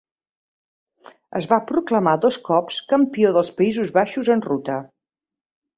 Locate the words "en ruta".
4.39-4.85